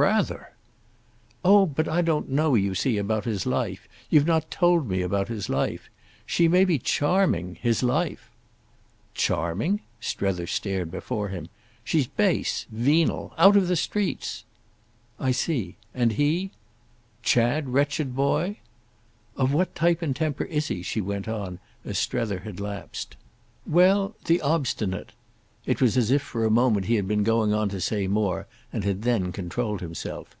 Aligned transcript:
Rather!" 0.00 0.52
"Oh 1.44 1.66
but 1.66 1.88
I 1.88 2.02
don't 2.02 2.28
know, 2.28 2.54
you 2.54 2.72
see, 2.76 2.98
about 2.98 3.24
his 3.24 3.46
life; 3.46 3.88
you've 4.08 4.28
not 4.28 4.48
told 4.48 4.88
me 4.88 5.02
about 5.02 5.26
his 5.26 5.48
life. 5.48 5.90
She 6.24 6.46
may 6.46 6.64
be 6.64 6.78
charming—his 6.78 7.82
life!" 7.82 8.30
"Charming?"—Strether 9.14 10.46
stared 10.46 10.92
before 10.92 11.30
him. 11.30 11.48
"She's 11.82 12.06
base, 12.06 12.66
venal—out 12.70 13.56
of 13.56 13.66
the 13.66 13.74
streets." 13.74 14.44
"I 15.18 15.32
see. 15.32 15.74
And 15.92 16.12
he—?" 16.12 16.52
"Chad, 17.24 17.68
wretched 17.70 18.14
boy?" 18.14 18.58
"Of 19.36 19.52
what 19.52 19.74
type 19.74 20.00
and 20.00 20.14
temper 20.14 20.44
is 20.44 20.68
he?" 20.68 20.82
she 20.82 21.00
went 21.00 21.26
on 21.26 21.58
as 21.84 21.98
Strether 21.98 22.38
had 22.38 22.60
lapsed. 22.60 23.16
"Well—the 23.66 24.40
obstinate." 24.42 25.10
It 25.66 25.82
was 25.82 25.98
as 25.98 26.10
if 26.10 26.22
for 26.22 26.46
a 26.46 26.50
moment 26.50 26.86
he 26.86 26.94
had 26.94 27.06
been 27.06 27.22
going 27.22 27.52
to 27.68 27.78
say 27.82 28.06
more 28.06 28.46
and 28.72 28.84
had 28.84 29.02
then 29.02 29.32
controlled 29.32 29.82
himself. 29.82 30.34